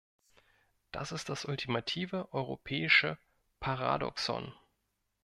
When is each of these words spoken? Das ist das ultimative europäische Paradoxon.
Das 0.91 1.11
ist 1.11 1.29
das 1.29 1.45
ultimative 1.45 2.27
europäische 2.33 3.19
Paradoxon. 3.59 4.51